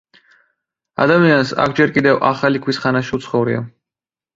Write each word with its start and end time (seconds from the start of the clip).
ადამიანს 1.05 1.53
აქ 1.67 1.77
ჯერ 1.83 1.95
კიდევ 2.01 2.21
ახალ 2.33 2.61
ქვის 2.67 2.85
ხანაში 2.87 3.19
უცხოვრია. 3.23 3.67